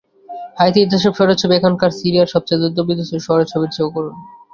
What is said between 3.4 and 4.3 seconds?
ছবির চেয়েও করুণ।